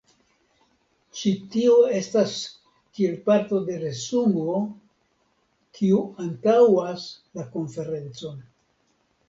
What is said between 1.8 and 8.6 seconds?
estas kiel parto de resumo kiu antaŭas la konferencon.